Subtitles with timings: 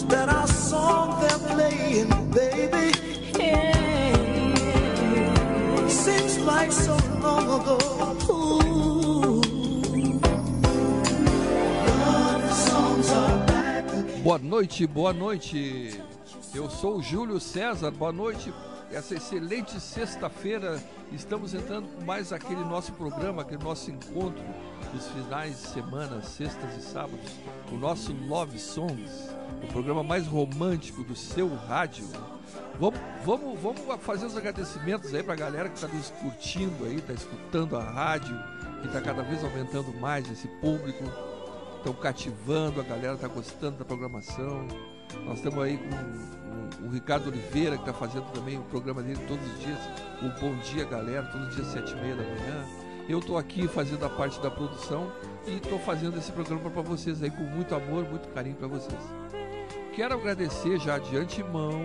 [0.00, 2.90] Is that our song they're playing, baby?
[5.90, 7.76] Seems like so long ago.
[14.22, 16.00] Boa noite, boa noite.
[16.54, 18.54] Eu sou o Júlio César, boa noite.
[18.90, 20.82] Essa excelente sexta-feira,
[21.12, 24.42] estamos entrando com mais aquele nosso programa, aquele nosso encontro
[24.94, 27.30] dos finais de semana, sextas e sábados,
[27.70, 29.30] o nosso Love Songs,
[29.62, 32.06] o programa mais romântico do seu rádio.
[32.78, 36.96] Vamos, vamos, vamos fazer os agradecimentos aí para a galera que está nos curtindo aí,
[36.96, 38.36] está escutando a rádio,
[38.80, 41.04] que está cada vez aumentando mais esse público
[41.80, 44.66] estão cativando, a galera está gostando da programação.
[45.24, 49.18] Nós estamos aí com o, o Ricardo Oliveira, que está fazendo também o programa dele
[49.26, 49.78] todos os dias,
[50.22, 52.66] o Bom Dia Galera, todos os dias sete e meia da manhã.
[53.08, 55.10] Eu estou aqui fazendo a parte da produção
[55.46, 59.29] e estou fazendo esse programa para vocês aí com muito amor, muito carinho para vocês.
[60.00, 61.78] Quero agradecer já de antemão,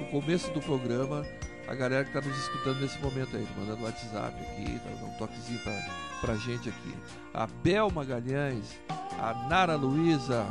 [0.00, 1.22] no começo do programa,
[1.68, 5.18] a galera que está nos escutando nesse momento aí, mandando WhatsApp aqui, tá dando um
[5.18, 5.86] toquezinho para
[6.18, 6.94] pra gente aqui.
[7.34, 8.80] A Bel Magalhães,
[9.20, 10.46] a Nara Luiza,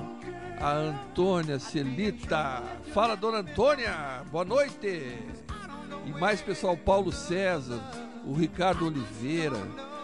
[0.62, 2.62] a Antônia Celita.
[2.94, 5.18] Fala, dona Antônia, boa noite.
[6.06, 7.82] E mais pessoal, Paulo César,
[8.28, 9.58] o Ricardo Oliveira,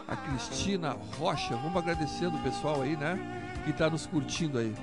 [0.08, 1.56] a Cristina Rocha.
[1.58, 3.62] Vamos agradecendo o pessoal aí, né?
[3.66, 4.74] Que está nos curtindo aí.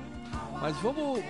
[0.60, 1.24] Mas vamos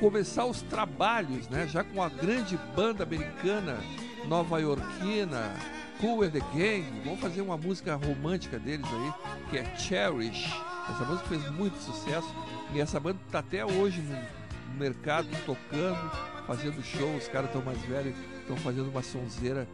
[0.00, 1.66] começar os trabalhos, né?
[1.66, 3.78] Já com a grande banda americana
[4.26, 5.54] nova-iorquina,
[6.00, 6.84] Cool and the Gang.
[7.04, 9.12] Vamos fazer uma música romântica deles aí,
[9.50, 10.52] que é Cherish.
[10.90, 12.28] Essa música fez muito sucesso
[12.72, 14.16] e essa banda está até hoje no,
[14.78, 16.10] mercado tocando,
[16.46, 17.16] fazendo show.
[17.16, 19.66] Os caras estão mais velhos, estão fazendo uma sonzeira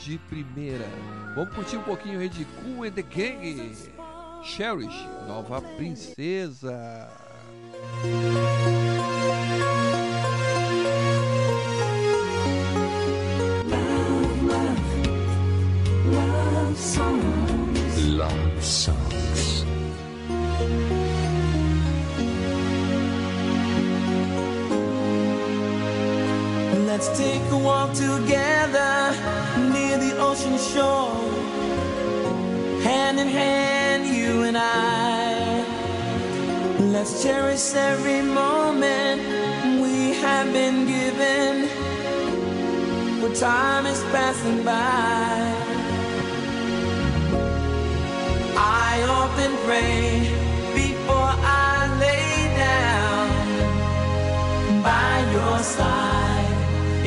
[0.00, 0.86] de primeira.
[1.34, 3.76] Vamos curtir um pouquinho aí de Cool and the Gang.
[4.44, 7.10] Cherish, nova princesa.
[27.06, 29.14] Let's take a walk together
[29.72, 31.14] near the ocean shore.
[32.82, 35.64] Hand in hand, you and I.
[36.80, 39.22] Let's cherish every moment
[39.80, 41.68] we have been given.
[43.20, 45.54] For time is passing by.
[48.56, 50.28] I often pray
[50.74, 51.34] before
[51.70, 53.28] I lay down
[54.82, 56.25] by your side.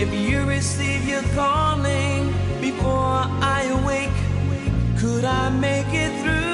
[0.01, 3.19] If you receive your calling before
[3.57, 4.17] I awake,
[4.97, 6.48] could I make it through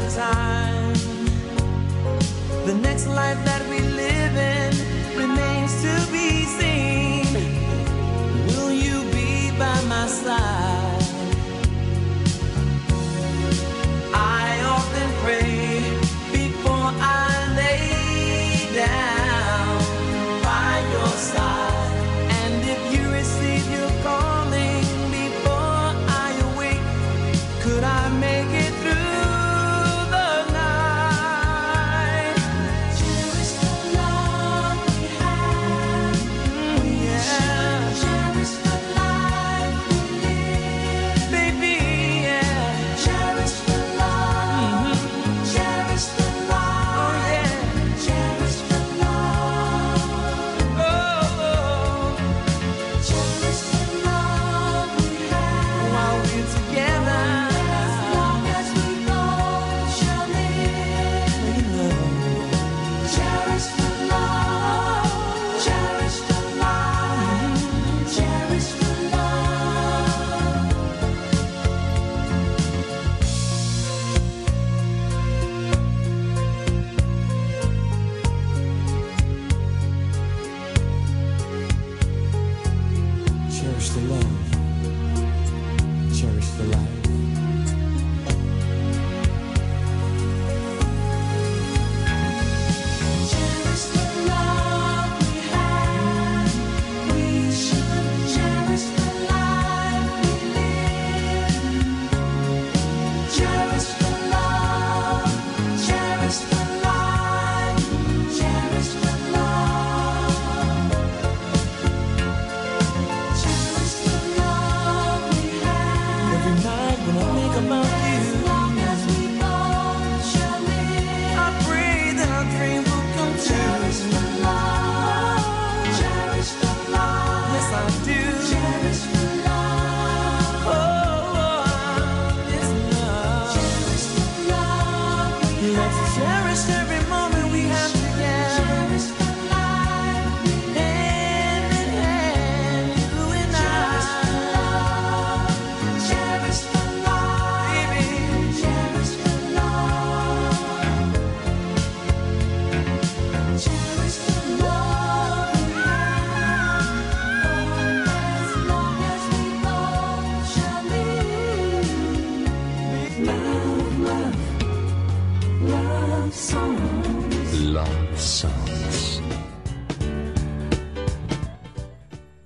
[0.00, 0.21] as I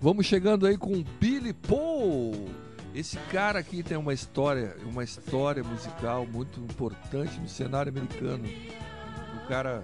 [0.07, 2.49] Vamos chegando aí com Billy Paul.
[2.95, 8.45] Esse cara aqui tem uma história, uma história musical muito importante no cenário americano.
[9.43, 9.83] O cara,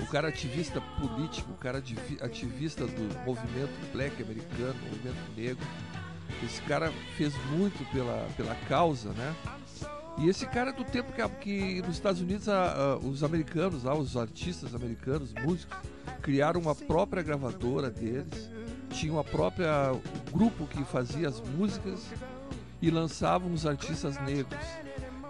[0.00, 5.66] o cara ativista político, o cara ativi- ativista do movimento black americano, movimento negro.
[6.42, 9.36] Esse cara fez muito pela, pela causa, né?
[10.16, 13.84] E esse cara é do tempo que, que nos Estados Unidos a- a- os americanos,
[13.84, 15.76] os artistas americanos, músicos,
[16.22, 18.50] criaram uma própria gravadora deles,
[18.92, 19.92] tinham a própria
[20.32, 22.06] grupo que fazia as músicas
[22.80, 24.60] e lançavam os artistas negros.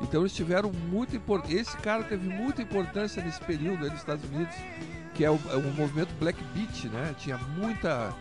[0.01, 4.25] Então eles tiveram muito impor- esse cara teve muita importância nesse período aí nos Estados
[4.31, 4.55] Unidos,
[5.15, 7.15] que é o, é o movimento Black Beat, né?
[7.19, 8.13] Tinha muita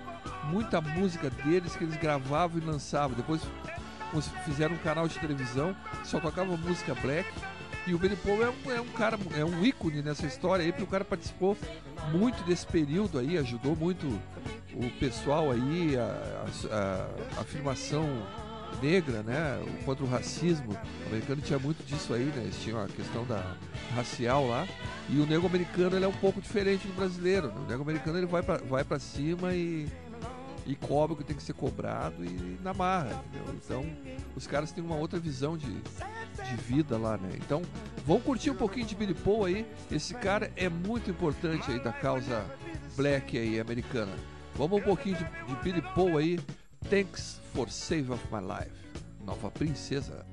[0.45, 3.15] muita música deles que eles gravavam e lançavam.
[3.15, 3.41] Depois
[4.45, 7.27] fizeram um canal de televisão, só tocava música black.
[7.87, 10.71] E o Billy Paul é um, é um cara, é um ícone nessa história aí,
[10.71, 11.57] porque o cara participou
[12.11, 14.05] muito desse período aí, ajudou muito
[14.73, 17.07] o pessoal aí, a, a-
[17.37, 18.07] a afirmação
[18.81, 20.71] negra, né, contra o racismo.
[21.05, 23.55] O americano tinha muito disso aí, né, eles tinham a questão da
[23.95, 24.67] racial lá.
[25.09, 27.47] E o negro americano ele é um pouco diferente do brasileiro.
[27.47, 27.53] né?
[27.57, 29.87] O negro americano ele vai pra, vai pra cima e,
[30.65, 33.55] e cobra o que tem que ser cobrado e na marra, entendeu?
[33.55, 33.85] Então,
[34.35, 37.29] os caras têm uma outra visão de, de vida lá, né?
[37.35, 37.61] Então,
[38.05, 39.65] vamos curtir um pouquinho de Billy Paul aí.
[39.91, 42.45] Esse cara é muito importante aí da causa
[42.95, 44.13] black aí americana.
[44.55, 46.39] Vamos um pouquinho de, de Billy Paul aí.
[46.89, 48.81] Thanks for Save of My Life.
[49.25, 50.25] Nova Princesa.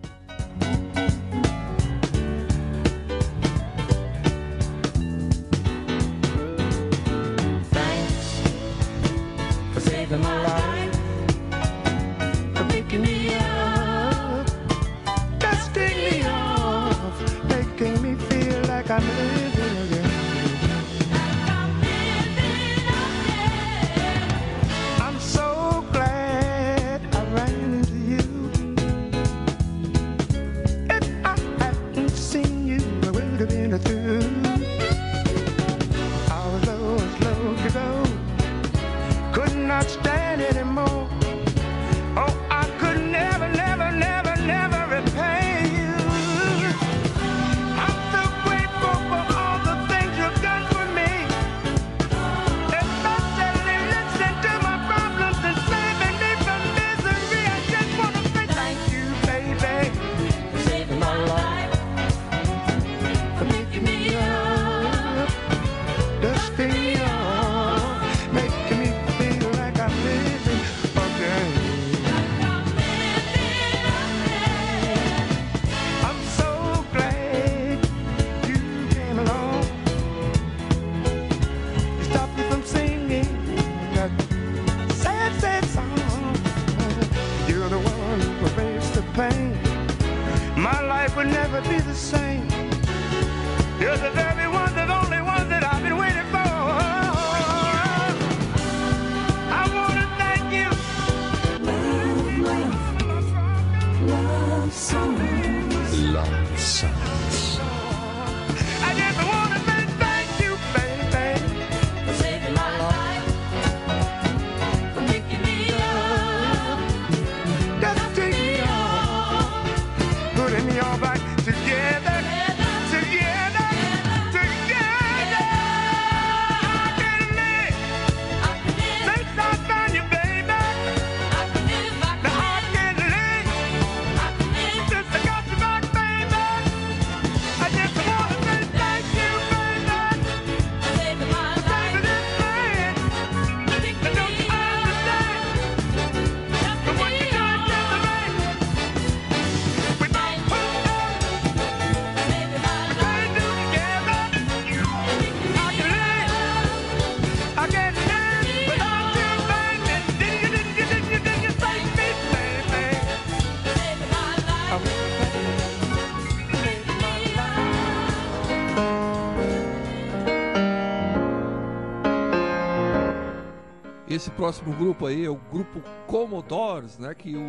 [174.48, 177.14] Próximo grupo aí é o grupo Commodores, né?
[177.14, 177.40] Que o,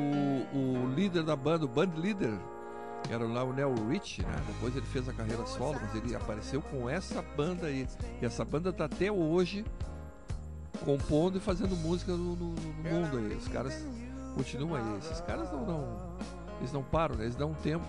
[0.54, 2.38] o líder da banda, o band leader,
[3.10, 4.36] era lá o Nell Rich, né?
[4.48, 7.88] Depois ele fez a carreira solo, mas ele apareceu com essa banda aí.
[8.22, 9.64] E essa banda tá até hoje
[10.84, 13.34] compondo e fazendo música no, no- no mundo aí.
[13.38, 13.82] Os caras
[14.36, 14.98] continuam aí.
[14.98, 16.18] Esses caras não, não
[16.60, 17.24] eles não param, né?
[17.24, 17.86] Eles dão um tempo.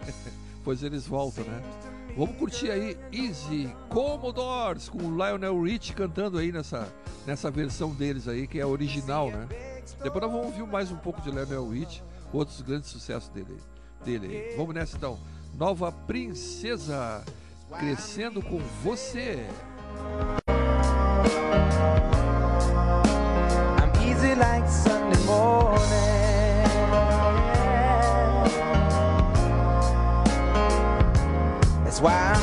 [0.64, 1.62] pois eles voltam, né?
[2.16, 6.88] Vamos curtir aí Easy Commodores com o Lionel Rich cantando aí nessa,
[7.26, 9.46] nessa versão deles aí, que é original, né?
[10.02, 13.58] Depois nós vamos ouvir mais um pouco de Lionel Rich, outros grandes sucessos dele,
[14.02, 14.54] dele.
[14.56, 15.18] Vamos nessa então.
[15.58, 17.22] Nova Princesa,
[17.78, 19.46] crescendo com você.
[23.78, 24.66] I'm easy like
[32.06, 32.35] why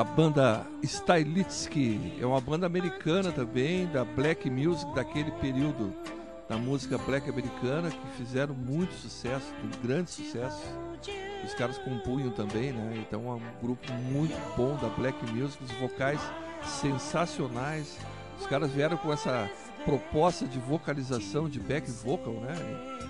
[0.00, 5.94] Essa banda Stylitsky é uma banda americana também, da black music daquele período
[6.48, 10.62] da música black americana, que fizeram muito sucesso, um grande sucesso.
[11.44, 13.04] Os caras compunham também, né?
[13.06, 16.20] Então é um grupo muito bom da black music, os vocais
[16.64, 17.98] sensacionais.
[18.40, 19.50] Os caras vieram com essa
[19.84, 22.56] proposta de vocalização, de back vocal, né?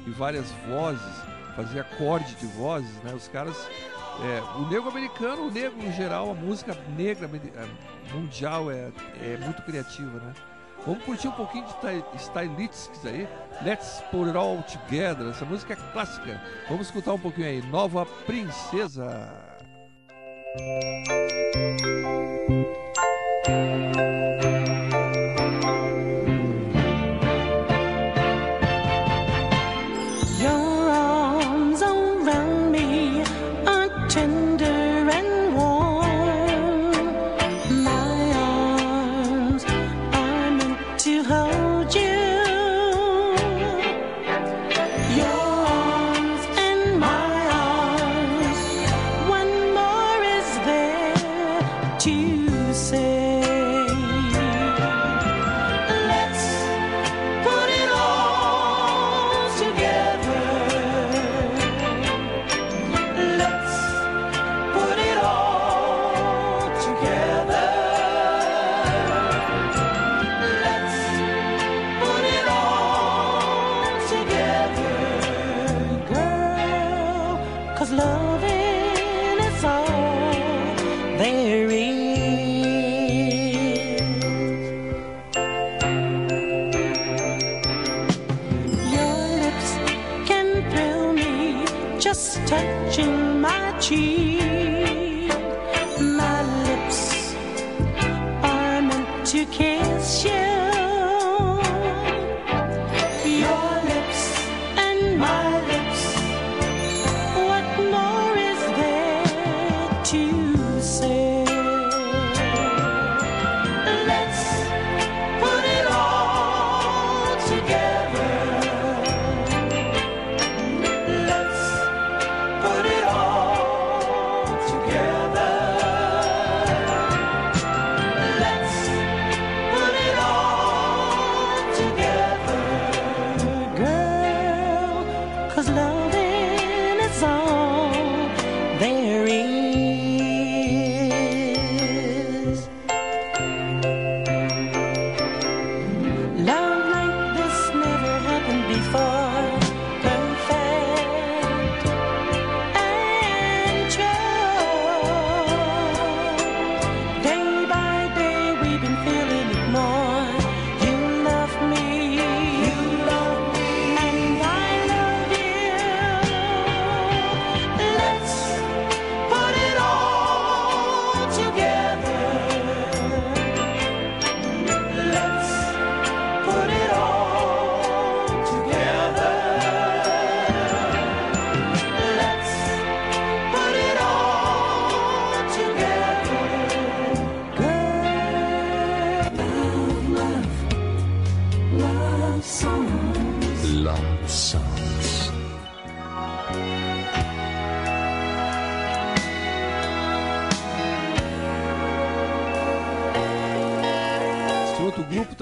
[0.09, 1.23] E várias vozes,
[1.55, 3.15] fazia acorde de vozes, né?
[3.15, 3.57] Os caras
[4.23, 7.29] é, o negro americano, o negro no geral, a música negra
[8.13, 8.91] mundial é,
[9.23, 10.33] é muito criativa, né?
[10.87, 13.29] Vamos curtir um pouquinho de Ty- Stylistics aí.
[13.63, 15.29] Let's Put It All Together.
[15.29, 16.41] Essa música é clássica.
[16.69, 17.63] Vamos escutar um pouquinho aí.
[17.63, 19.29] Nova Princesa.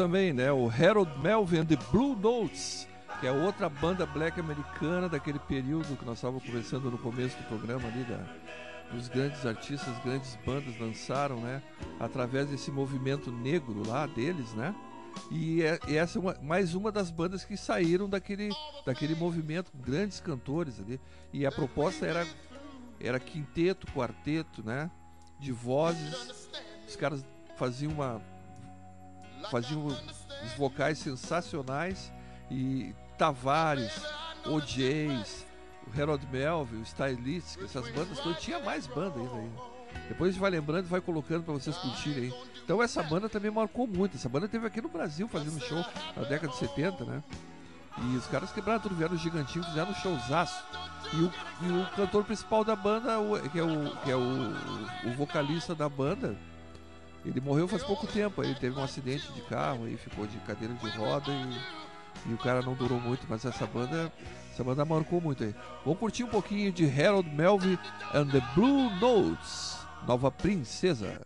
[0.08, 0.50] Também, né?
[0.50, 2.88] O Harold Melvin the Blue Notes,
[3.20, 7.42] que é outra banda black americana daquele período que nós estávamos conversando no começo do
[7.44, 8.24] programa ali, da,
[8.90, 11.62] dos grandes artistas, grandes bandas lançaram, né?
[12.00, 14.74] Através desse movimento negro lá deles, né?
[15.30, 18.48] E, é- e essa é uma- mais uma das bandas que saíram daquele,
[18.86, 20.98] daquele movimento, grandes cantores ali.
[21.34, 22.26] E a proposta era,
[22.98, 24.90] era quinteto, quarteto, né?
[25.38, 26.14] De vozes.
[26.88, 27.22] Os caras
[27.58, 28.22] faziam uma,
[29.50, 32.12] faziam os vocais sensacionais
[32.50, 34.02] e Tavares,
[34.46, 35.46] OJs,
[35.86, 39.50] o Harold Melville, o Stylistics, essas bandas todas, tinha mais banda ainda aí.
[40.08, 42.32] Depois a gente vai lembrando e vai colocando pra vocês curtirem.
[42.62, 44.16] Então essa banda também marcou muito.
[44.16, 45.84] Essa banda teve aqui no Brasil fazendo show
[46.16, 47.22] na década de 70, né?
[48.00, 50.62] E os caras quebraram tudo, vieram gigantinho, fizeram um showzaço.
[51.14, 53.16] E o, e o cantor principal da banda,
[53.50, 56.36] que é, o, que é o, o vocalista da banda,
[57.28, 58.42] ele morreu faz pouco tempo.
[58.42, 62.38] Ele teve um acidente de carro e ficou de cadeira de roda e, e o
[62.38, 64.12] cara não durou muito, mas essa banda,
[64.52, 65.54] essa banda marcou muito aí.
[65.84, 67.78] Vamos curtir um pouquinho de Harold Melvin
[68.14, 71.20] and the Blue Notes, Nova Princesa.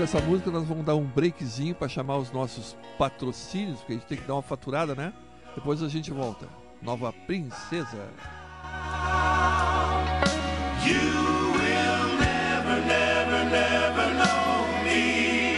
[0.00, 4.06] dessa música, nós vamos dar um breakzinho para chamar os nossos patrocínios, porque a gente
[4.06, 5.12] tem que dar uma faturada, né?
[5.54, 6.48] Depois a gente volta.
[6.80, 8.08] Nova Princesa.
[10.86, 10.94] You
[11.52, 15.54] will never, never, never know me.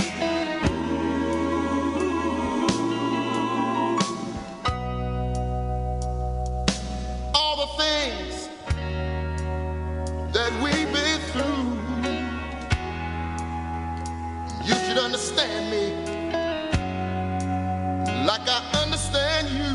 [10.32, 10.91] that we
[15.32, 15.86] understand me
[18.26, 19.72] like I understand you.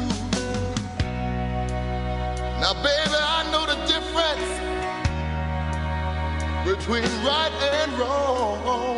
[2.62, 4.50] Now, baby, I know the difference
[6.66, 8.98] between right and wrong.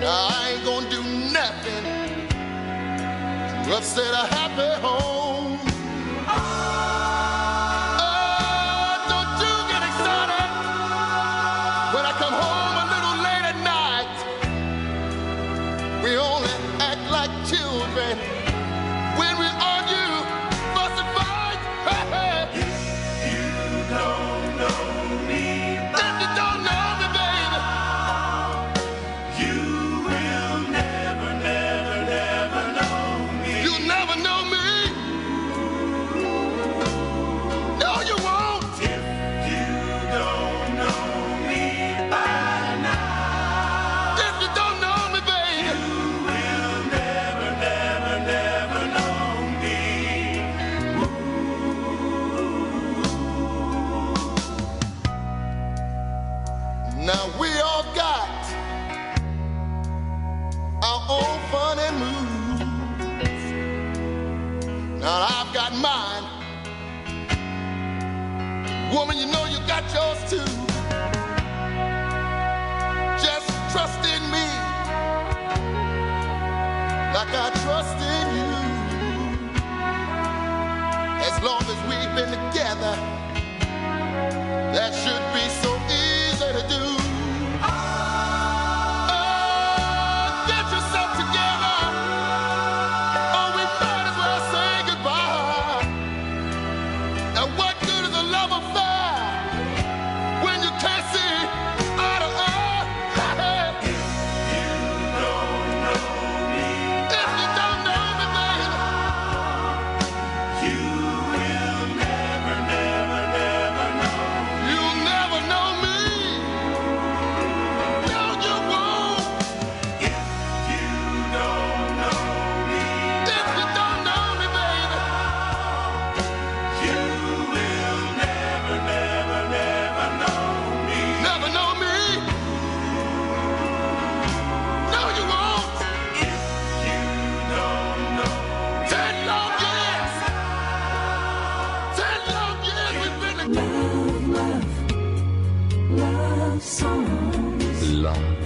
[0.00, 1.84] Now, I ain't gonna do nothing
[3.64, 5.53] to upset a happy home.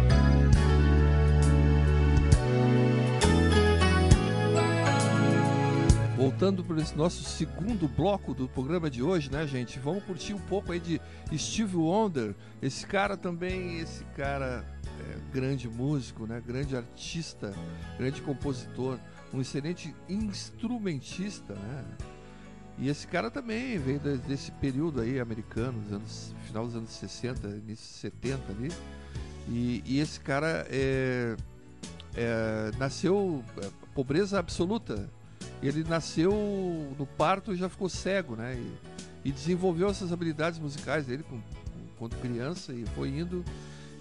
[6.21, 9.79] Voltando para esse nosso segundo bloco do programa de hoje, né, gente?
[9.79, 11.01] Vamos curtir um pouco aí de
[11.35, 12.35] Steve Wonder.
[12.61, 14.63] Esse cara também, esse cara
[14.99, 16.39] é, grande músico, né?
[16.45, 17.51] Grande artista,
[17.97, 18.99] grande compositor,
[19.33, 21.85] um excelente instrumentista, né?
[22.77, 26.91] E esse cara também veio de- desse período aí americano, dos anos, final dos anos
[26.91, 28.71] 60, início 70 ali.
[29.49, 31.35] E, e esse cara é,
[32.13, 35.09] é, nasceu é, pobreza absoluta.
[35.61, 36.31] Ele nasceu
[36.97, 38.55] no parto e já ficou cego, né?
[38.55, 41.41] E, e desenvolveu essas habilidades musicais dele com, com-
[41.99, 43.43] quando criança e foi indo.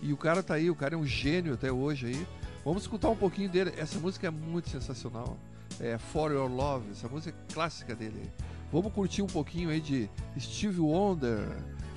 [0.02, 2.26] E o cara tá aí, o cara é um gênio até hoje aí.
[2.64, 3.72] Vamos escutar um pouquinho dele.
[3.76, 5.36] Essa música é muito sensacional.
[5.78, 8.30] É For Your Love, essa música é clássica dele.
[8.72, 11.46] Vamos curtir um pouquinho aí de Steve Wonder,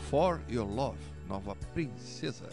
[0.09, 2.49] For Your Love, Nova Princesa.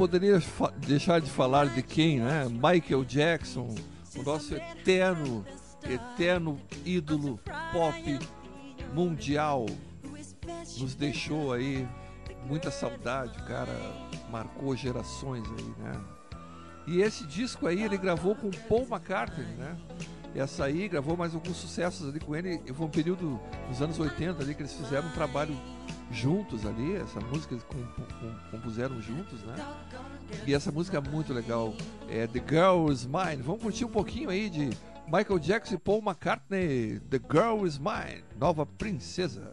[0.00, 0.42] poderia
[0.78, 2.46] deixar de falar de quem, né?
[2.48, 3.74] Michael Jackson,
[4.16, 5.44] o nosso eterno,
[5.84, 7.38] eterno ídolo
[7.70, 8.18] pop
[8.94, 9.66] mundial,
[10.78, 11.86] nos deixou aí
[12.46, 13.76] muita saudade, o cara
[14.30, 16.00] marcou gerações aí, né?
[16.86, 19.76] E esse disco aí ele gravou com Paul McCartney, né?
[20.34, 22.58] Essa aí gravou mais alguns sucessos ali com ele.
[22.72, 25.54] Foi um período dos anos 80 ali que eles fizeram um trabalho
[26.10, 27.64] juntos ali, essa música eles
[28.50, 29.54] compuseram juntos, né?
[30.46, 31.74] E essa música é muito legal,
[32.08, 32.42] é The
[32.92, 33.42] Is Mine.
[33.42, 34.70] Vamos curtir um pouquinho aí de
[35.06, 39.50] Michael Jackson e Paul McCartney, The Girl Is Mine, Nova Princesa.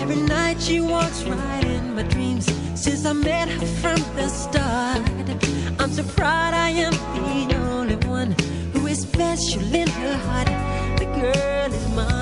[0.00, 5.02] Every night she walks right in my dreams since I met her from the start.
[5.78, 7.71] I'm so proud I am the only
[9.12, 10.48] confess you lent her heart.
[10.98, 12.21] The girl is mine.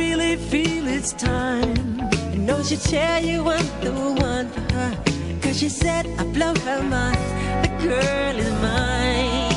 [0.00, 1.76] Really feel it's time.
[2.32, 3.92] You know she tell you I'm the
[4.30, 4.92] one for her.
[5.42, 7.24] Cause she said I blow her mind.
[7.64, 9.56] The girl is mine.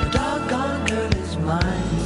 [0.00, 2.05] The doggone girl is mine.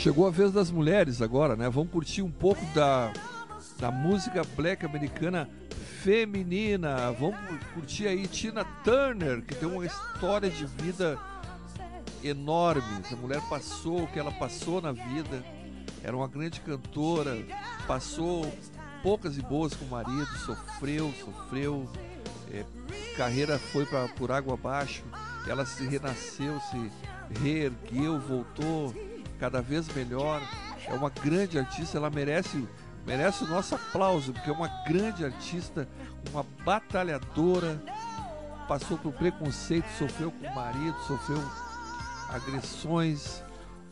[0.00, 1.68] Chegou a vez das mulheres agora, né?
[1.68, 3.12] Vamos curtir um pouco da,
[3.78, 5.46] da música black americana
[6.02, 7.12] feminina.
[7.12, 7.36] Vamos
[7.74, 11.18] curtir aí Tina Turner, que tem uma história de vida
[12.24, 13.02] enorme.
[13.04, 15.44] Essa mulher passou o que ela passou na vida.
[16.02, 17.36] Era uma grande cantora,
[17.86, 18.50] passou
[19.02, 21.86] poucas e boas com o marido, sofreu, sofreu.
[22.50, 22.64] é,
[23.18, 25.04] carreira foi pra, por água abaixo.
[25.46, 26.90] Ela se renasceu, se
[27.42, 28.94] reergueu, voltou
[29.40, 30.40] cada vez melhor.
[30.86, 32.68] É uma grande artista, ela merece
[33.06, 35.88] merece o nosso aplauso, porque é uma grande artista,
[36.30, 37.82] uma batalhadora,
[38.68, 41.42] passou por preconceito, sofreu com o marido, sofreu
[42.28, 43.42] agressões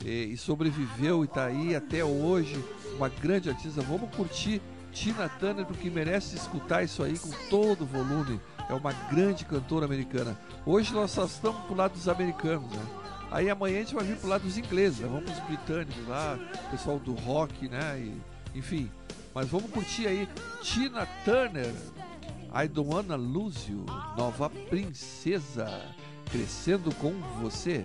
[0.05, 2.63] eh, e sobreviveu e está aí até hoje,
[2.97, 3.81] uma grande artista.
[3.81, 4.61] Vamos curtir
[4.93, 8.41] Tina Turner porque merece escutar isso aí com todo o volume.
[8.69, 10.39] É uma grande cantora americana.
[10.67, 13.08] Hoje nós só estamos pro lado dos americanos, né?
[13.31, 15.09] Aí amanhã a gente vai vir pro lado dos ingleses, né?
[15.11, 16.39] vamos pros britânicos lá,
[16.71, 18.01] pessoal do rock, né?
[18.01, 18.91] E, enfim,
[19.35, 20.29] mas vamos curtir aí
[20.63, 21.73] Tina Turner,
[22.55, 23.85] I Don't Wanna Lose You,
[24.17, 25.69] nova princesa,
[26.31, 27.85] crescendo com você.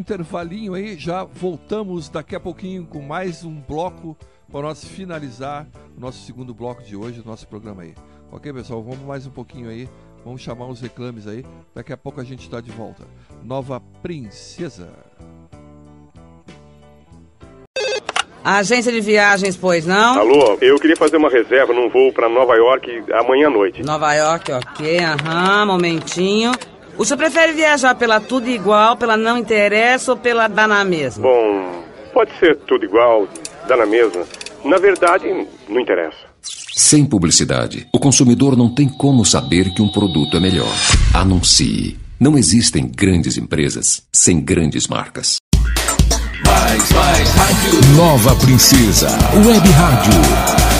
[0.00, 4.16] Intervalinho aí, já voltamos daqui a pouquinho com mais um bloco
[4.50, 7.94] para nós finalizar o nosso segundo bloco de hoje, o nosso programa aí.
[8.32, 8.82] Ok, pessoal?
[8.82, 9.88] Vamos mais um pouquinho aí,
[10.24, 11.44] vamos chamar os reclames aí,
[11.74, 13.04] daqui a pouco a gente está de volta.
[13.44, 14.90] Nova Princesa.
[18.42, 20.18] Agência de viagens, pois não?
[20.18, 23.82] Alô, eu queria fazer uma reserva num voo para Nova York amanhã à noite.
[23.82, 26.52] Nova York, ok, aham, momentinho.
[27.00, 31.22] O senhor prefere viajar pela tudo igual, pela não interessa ou pela dá na mesma?
[31.22, 31.82] Bom,
[32.12, 33.26] pode ser tudo igual,
[33.66, 34.22] dá na mesma.
[34.62, 35.24] Na verdade,
[35.66, 36.18] não interessa.
[36.74, 40.74] Sem publicidade, o consumidor não tem como saber que um produto é melhor.
[41.14, 41.98] Anuncie.
[42.20, 45.38] Não existem grandes empresas sem grandes marcas.
[46.44, 47.96] Mais, mais rádio.
[47.96, 50.79] Nova Princesa, Web Rádio.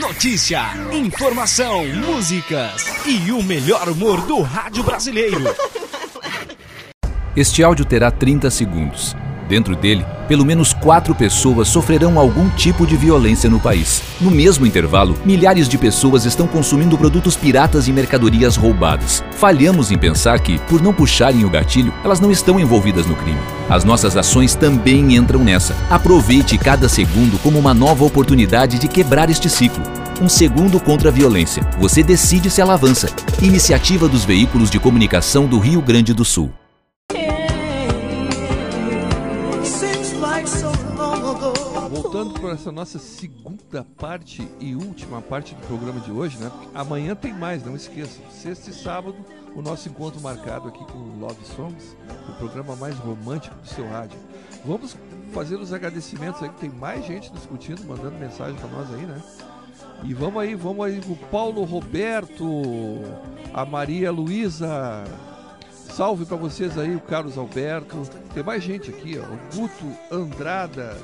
[0.00, 5.54] Notícia, informação, músicas e o melhor humor do rádio brasileiro.
[7.36, 9.14] Este áudio terá 30 segundos.
[9.50, 14.00] Dentro dele, pelo menos quatro pessoas sofrerão algum tipo de violência no país.
[14.20, 19.24] No mesmo intervalo, milhares de pessoas estão consumindo produtos piratas e mercadorias roubadas.
[19.32, 23.40] Falhamos em pensar que, por não puxarem o gatilho, elas não estão envolvidas no crime.
[23.68, 25.74] As nossas ações também entram nessa.
[25.90, 29.82] Aproveite cada segundo como uma nova oportunidade de quebrar este ciclo.
[30.22, 31.68] Um segundo contra a violência.
[31.80, 33.08] Você decide se ela avança.
[33.42, 36.52] Iniciativa dos Veículos de Comunicação do Rio Grande do Sul.
[42.50, 46.50] Para essa nossa segunda parte e última parte do programa de hoje, né?
[46.74, 48.20] Amanhã tem mais, não esqueça.
[48.28, 49.14] Sexta e sábado,
[49.54, 51.96] o nosso encontro marcado aqui com o Love Songs,
[52.28, 54.18] o programa mais romântico do seu rádio.
[54.64, 54.96] Vamos
[55.32, 59.22] fazer os agradecimentos aí, que tem mais gente discutindo, mandando mensagem para nós aí, né?
[60.02, 62.44] E vamos aí, vamos aí, o Paulo Roberto,
[63.54, 65.04] a Maria Luísa,
[65.70, 67.96] salve para vocês aí, o Carlos Alberto,
[68.34, 70.96] tem mais gente aqui, ó, o Guto Andrada,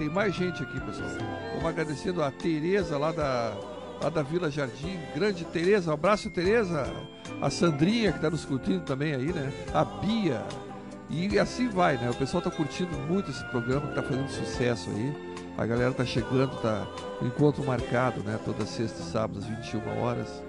[0.00, 1.10] tem mais gente aqui, pessoal.
[1.50, 3.54] Vamos agradecendo a Tereza lá da,
[4.02, 6.90] lá da Vila Jardim, grande Tereza, um abraço Tereza,
[7.38, 9.52] a Sandrinha que está nos curtindo também aí, né?
[9.74, 10.42] A Bia,
[11.10, 12.08] e assim vai, né?
[12.08, 15.14] O pessoal tá curtindo muito esse programa, que tá fazendo sucesso aí.
[15.58, 16.86] A galera tá chegando, tá
[17.20, 18.40] encontro marcado, né?
[18.42, 20.42] Toda sexta e sábado às 21 horas.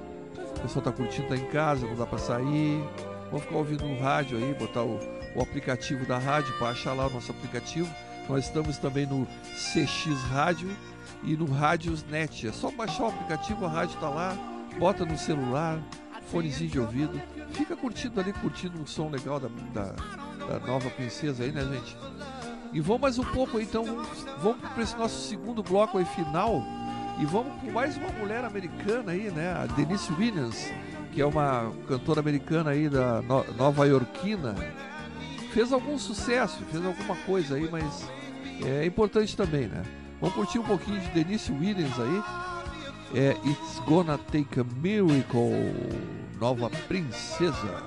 [0.55, 2.81] O pessoal tá curtindo, tá em casa, não dá para sair.
[3.25, 4.97] Vamos ficar ouvindo no rádio aí, botar o,
[5.35, 7.93] o aplicativo da rádio para achar lá o nosso aplicativo.
[8.29, 10.69] Nós estamos também no CX Rádio
[11.23, 12.47] e no Rádios Net.
[12.47, 14.37] É só baixar o aplicativo, a rádio tá lá,
[14.79, 15.79] bota no celular,
[16.31, 17.21] fonezinho de ouvido.
[17.51, 19.95] Fica curtindo ali, curtindo o som legal da, da,
[20.45, 21.97] da nova princesa aí, né, gente?
[22.73, 23.83] E vamos mais um pouco aí, então,
[24.41, 26.63] vamos para esse nosso segundo bloco aí final.
[27.19, 29.51] E vamos com mais uma mulher americana aí, né?
[29.51, 30.71] A Denise Williams.
[31.11, 34.55] que é uma cantora americana aí da no Nova Iorquina,
[35.51, 38.07] fez algum sucesso, fez alguma coisa aí, mas
[38.65, 39.83] é importante também, né?
[40.19, 42.23] Vamos curtir um pouquinho de Denise Williams aí.
[43.13, 45.73] É It's Gonna Take a Miracle,
[46.39, 47.83] Nova Princesa.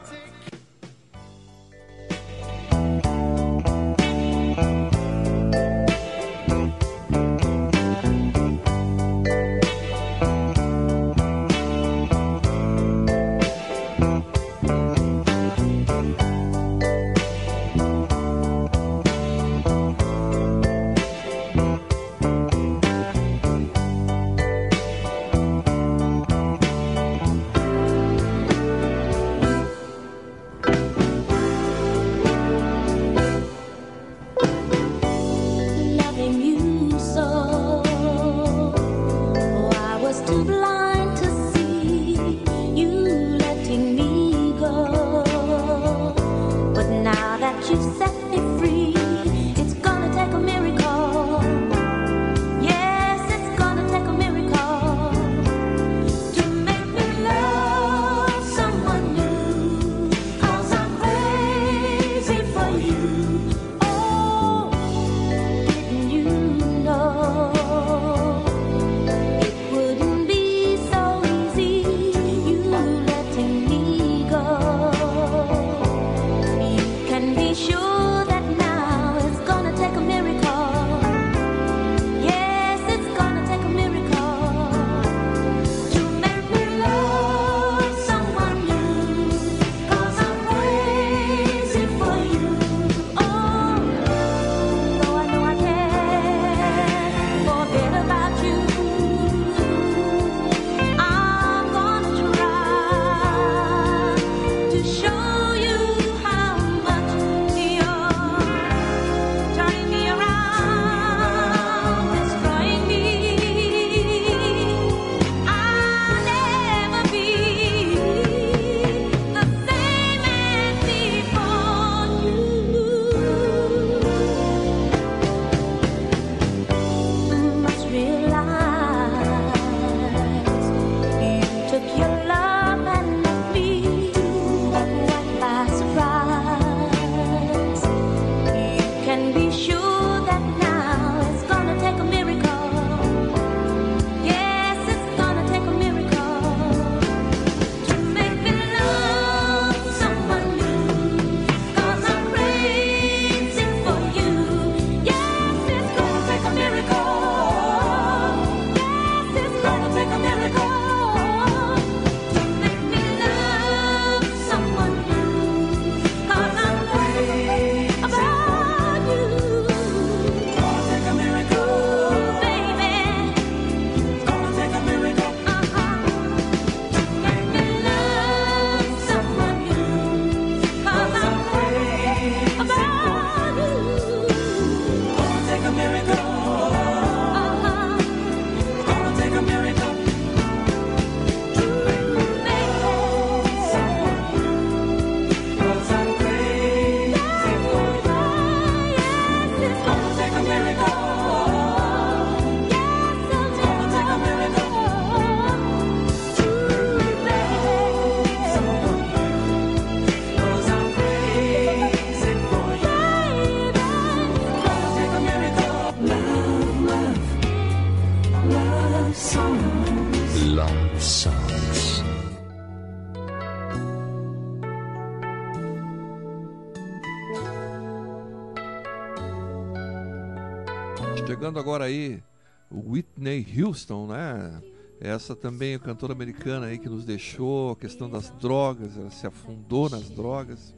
[233.57, 234.63] Houston, né?
[235.01, 239.27] Essa também é cantora americana aí que nos deixou, a questão das drogas, ela se
[239.27, 240.75] afundou nas drogas.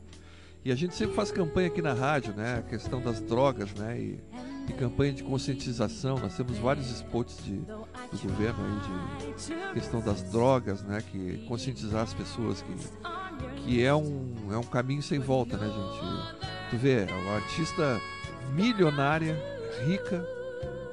[0.64, 2.58] E a gente sempre faz campanha aqui na rádio, né?
[2.58, 4.00] A questão das drogas, né?
[4.00, 4.20] E,
[4.68, 6.18] e campanha de conscientização.
[6.18, 11.00] Nós temos vários spots de, do governo aí de questão das drogas, né?
[11.12, 12.74] Que conscientizar as pessoas que,
[13.62, 16.70] que é, um, é um caminho sem volta, né, gente?
[16.70, 18.00] Tu vê, é uma artista
[18.56, 19.40] milionária,
[19.86, 20.26] rica,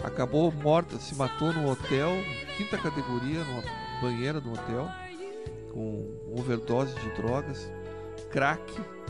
[0.03, 2.11] acabou morta, se matou no hotel,
[2.57, 3.63] quinta categoria, numa
[4.01, 4.89] banheira do hotel,
[5.71, 6.05] com
[6.37, 7.71] overdose de drogas,
[8.29, 8.61] crack,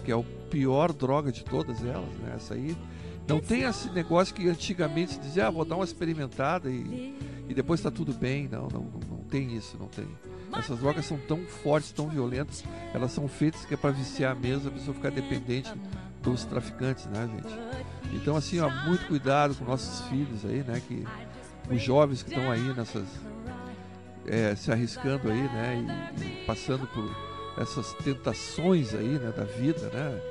[0.04, 2.34] que é o pior droga de todas elas, né?
[2.36, 2.78] Essa aí.
[3.28, 7.18] Não tem esse negócio que antigamente se dizia, ah, vou dar uma experimentada e,
[7.48, 8.50] e depois está tudo bem.
[8.50, 10.06] Não, não, não, não tem isso, não tem.
[10.56, 12.64] Essas drogas são tão fortes, tão violentas,
[12.94, 15.72] elas são feitas que é para viciar mesmo, a pessoa ficar dependente
[16.22, 18.03] dos traficantes, né, gente?
[18.16, 20.82] Então, assim, ó, muito cuidado com nossos filhos aí, né?
[20.88, 21.06] Que
[21.70, 23.06] os jovens que estão aí nessas.
[24.28, 26.14] é, se arriscando aí, né?
[26.18, 27.10] E, e passando por
[27.62, 29.32] essas tentações aí, né?
[29.36, 30.22] Da vida, né?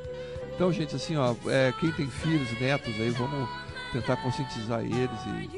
[0.54, 3.48] Então, gente, assim, ó, é, quem tem filhos, netos aí, vamos
[3.92, 5.50] tentar conscientizar eles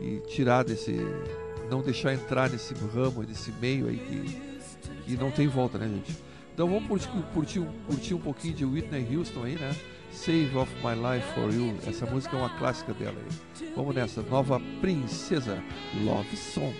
[0.00, 0.96] e, e tirar desse.
[1.70, 4.58] não deixar entrar nesse ramo, nesse meio aí que,
[5.04, 6.16] que não tem volta, né, gente?
[6.54, 9.74] Então vamos curtir, curtir, curtir um pouquinho de Whitney Houston aí, né?
[10.10, 11.76] Save of My Life for You.
[11.86, 13.16] Essa música é uma clássica dela.
[13.76, 15.62] Vamos nessa, nova princesa
[16.04, 16.74] Love Song.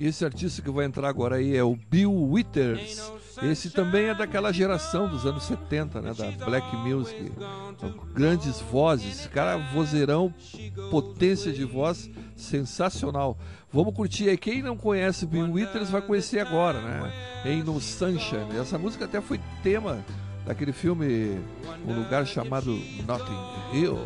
[0.00, 3.12] Esse artista que vai entrar agora aí é o Bill Withers.
[3.42, 6.14] Esse também é daquela geração dos anos 70, né?
[6.14, 7.30] Da Black Music.
[7.70, 10.32] Então, Grandes vozes, cara vozeirão,
[10.90, 13.36] potência de voz sensacional.
[13.70, 14.38] Vamos curtir aí.
[14.38, 17.12] Quem não conhece Bill Withers vai conhecer agora, né?
[17.44, 18.56] Em No Sunshine.
[18.58, 20.02] Essa música até foi tema
[20.46, 21.38] daquele filme
[21.86, 22.70] Um Lugar Chamado
[23.06, 23.98] Notting Hill.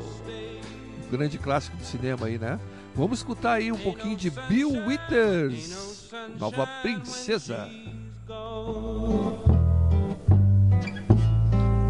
[1.11, 2.59] grande clássico do cinema aí, né?
[2.97, 7.69] Vamos escutar aí um pouquinho de Bill Withers, Nova Princesa.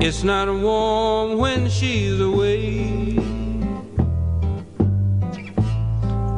[0.00, 3.18] It's not warm when she's away.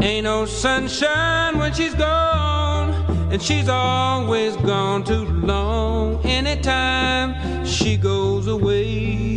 [0.01, 2.93] Ain't no sunshine when she's gone,
[3.33, 6.21] and she's always gone too long.
[6.25, 9.36] Anytime she goes away,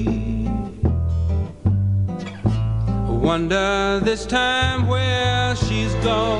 [3.20, 6.40] wonder this time where she's gone.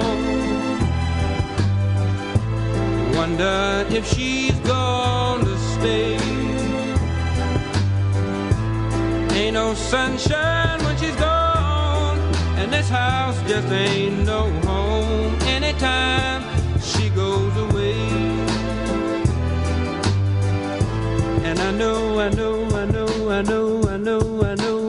[3.16, 6.18] Wonder if she's gone to stay.
[9.38, 12.18] Ain't no sunshine when she's gone,
[12.58, 16.44] and this house just ain't no home anytime
[16.82, 18.00] she goes away.
[21.44, 24.89] And I know, I know, I know, I know, I know, I know,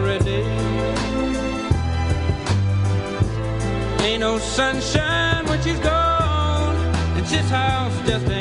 [4.21, 6.75] Ain't no sunshine when she's gone.
[7.17, 8.40] And this house just ain't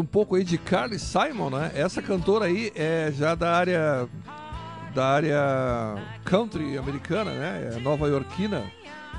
[0.00, 1.72] um pouco aí de Carly Simon, né?
[1.74, 4.08] Essa cantora aí é já da área
[4.94, 5.38] da área
[6.24, 7.72] country americana, né?
[7.74, 8.64] É nova iorquina.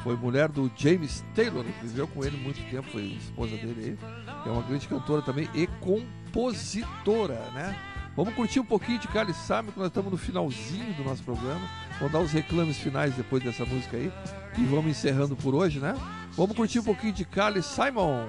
[0.04, 4.10] Foi mulher do James Taylor, viveu com ele muito tempo, foi esposa dele aí.
[4.46, 7.76] É uma grande cantora também e compositora, né?
[8.16, 11.62] Vamos curtir um pouquinho de Carly Simon, que nós estamos no finalzinho do nosso programa.
[12.00, 14.12] Vamos dar os reclames finais depois dessa música aí.
[14.58, 15.96] E vamos encerrando por hoje, né?
[16.34, 18.28] Vamos curtir um pouquinho de Carly Simon.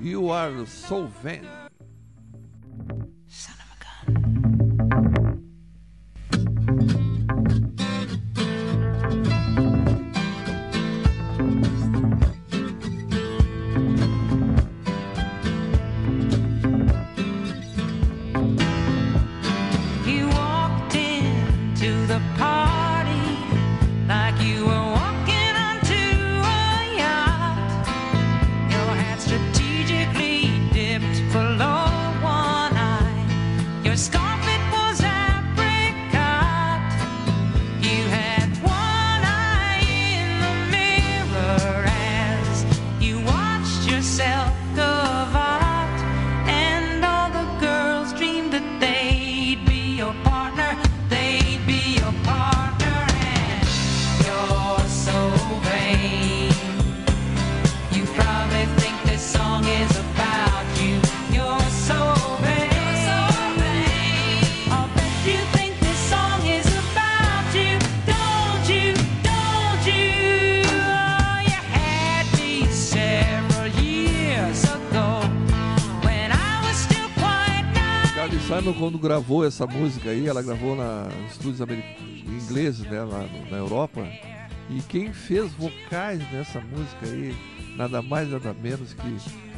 [0.00, 1.61] You are so vain.
[4.08, 4.41] Yeah.
[79.02, 81.60] Gravou essa música aí, ela gravou na estúdios
[82.26, 84.00] ingleses, né, lá no- na Europa.
[84.70, 87.34] E quem fez vocais nessa música aí,
[87.76, 89.16] nada mais nada menos que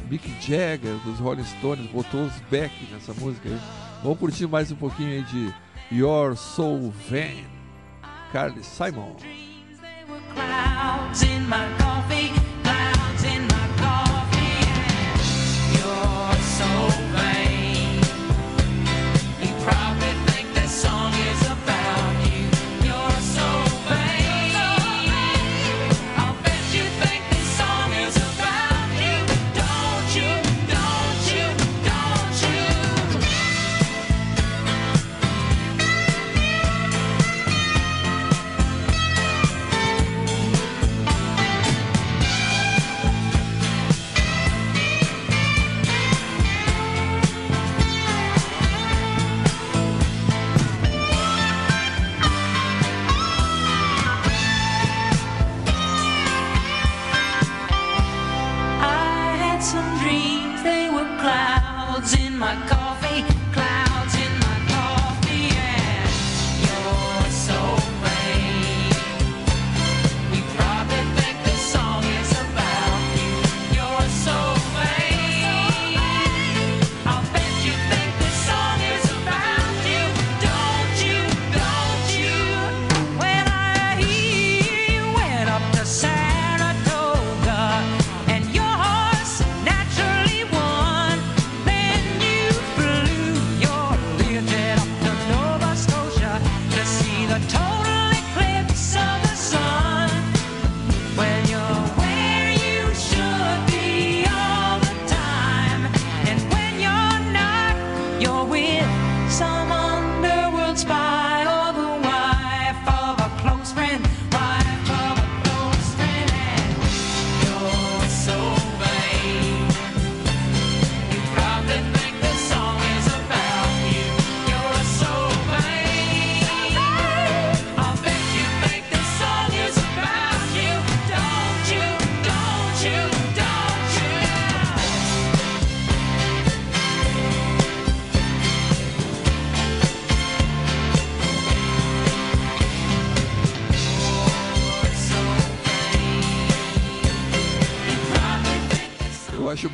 [0.09, 3.59] Mick Jagger dos Rolling Stones, botou os Beck nessa música aí.
[4.03, 5.53] Vamos curtir mais um pouquinho aí de
[5.95, 7.43] Your Soul Van,
[8.31, 9.15] Carly Simon.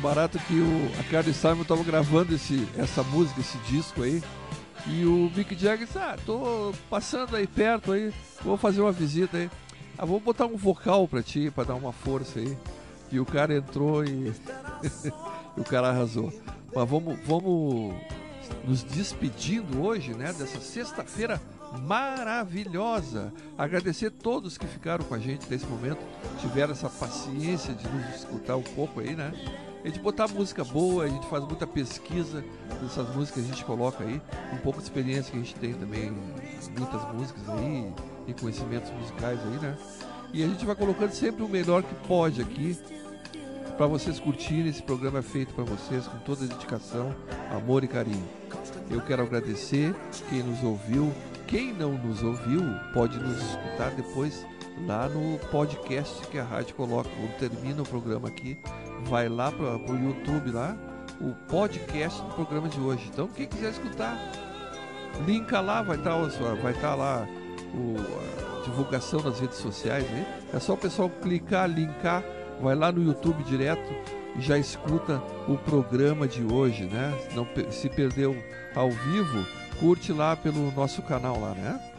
[0.02, 4.20] Barato que o, a Carly Simon tava gravando esse, essa música, esse disco aí.
[4.88, 9.36] E o Mick Jagger disse, ah, tô passando aí perto aí, vou fazer uma visita
[9.36, 9.48] aí.
[9.96, 12.58] Ah, vou botar um vocal pra ti, pra dar uma força aí.
[13.12, 14.32] E o cara entrou e,
[15.56, 16.32] e o cara arrasou.
[16.74, 17.94] Mas vamos, vamos
[18.66, 21.40] nos despedindo hoje, né, dessa sexta-feira
[21.82, 23.32] maravilhosa.
[23.56, 26.00] Agradecer todos que ficaram com a gente nesse momento,
[26.40, 29.32] tiveram essa paciência de nos escutar um pouco aí, né?
[29.84, 32.44] A gente botar música boa, a gente faz muita pesquisa
[32.80, 34.20] dessas músicas a gente coloca aí,
[34.52, 36.12] um pouco de experiência que a gente tem também,
[36.78, 37.92] muitas músicas aí,
[38.28, 39.76] e conhecimentos musicais aí, né?
[40.32, 42.78] E a gente vai colocando sempre o melhor que pode aqui,
[43.76, 44.68] para vocês curtirem.
[44.68, 47.14] Esse programa é feito para vocês com toda dedicação,
[47.50, 48.28] amor e carinho.
[48.90, 49.94] Eu quero agradecer
[50.28, 51.12] quem nos ouviu.
[51.46, 52.62] Quem não nos ouviu
[52.94, 54.46] pode nos escutar depois
[54.86, 57.10] lá no podcast que a rádio coloca.
[57.10, 58.56] Quando termina o programa aqui,
[59.04, 60.76] vai lá para o YouTube lá,
[61.20, 63.08] o podcast do programa de hoje.
[63.12, 64.16] Então quem quiser escutar,
[65.26, 66.16] linka lá, vai estar
[66.62, 67.26] vai tá lá
[67.74, 67.96] o,
[68.58, 70.08] a divulgação nas redes sociais.
[70.10, 70.26] Né?
[70.52, 72.22] É só o pessoal clicar, linkar,
[72.60, 73.92] vai lá no YouTube direto
[74.36, 77.12] e já escuta o programa de hoje, né?
[77.34, 78.36] Não, se perdeu
[78.74, 79.46] ao vivo,
[79.78, 81.92] curte lá pelo nosso canal lá, né?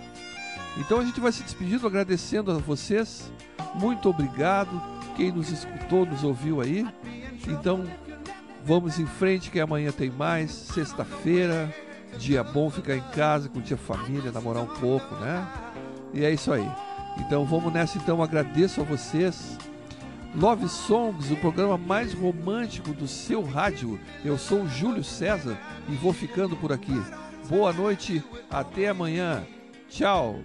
[0.77, 3.31] Então a gente vai se despedindo, agradecendo a vocês.
[3.75, 4.92] Muito obrigado.
[5.15, 6.85] Quem nos escutou, nos ouviu aí.
[7.47, 7.85] Então
[8.63, 10.51] vamos em frente que amanhã tem mais.
[10.51, 11.73] Sexta-feira,
[12.17, 15.47] dia bom ficar em casa, curtir a família, namorar um pouco, né?
[16.13, 16.67] E é isso aí.
[17.19, 19.57] Então vamos nessa então, agradeço a vocês.
[20.35, 23.99] Love Songs, o programa mais romântico do seu rádio.
[24.25, 25.57] Eu sou o Júlio César
[25.87, 26.99] e vou ficando por aqui.
[27.47, 29.45] Boa noite, até amanhã.
[29.89, 30.39] Tchau.